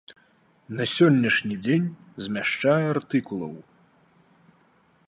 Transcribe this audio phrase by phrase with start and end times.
[0.79, 1.85] На сённяшні дзень
[2.29, 3.53] змяшчае артыкулаў.